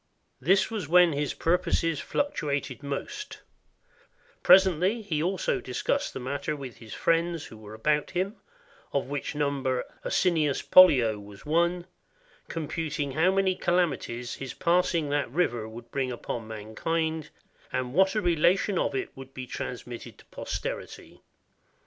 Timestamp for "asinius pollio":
10.03-11.19